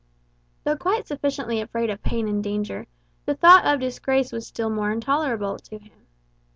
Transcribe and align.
Though 0.63 0.77
quite 0.77 1.05
sufficiently 1.07 1.61
afraid 1.61 1.91
of 1.91 2.01
pain 2.01 2.27
and 2.27 2.43
danger, 2.43 2.87
the 3.27 3.35
thought 3.35 3.65
of 3.65 3.79
disgrace 3.81 4.31
was 4.31 4.47
still 4.47 4.71
more 4.71 4.89
intolerable 4.91 5.59
to 5.59 5.77
him. 5.77 6.07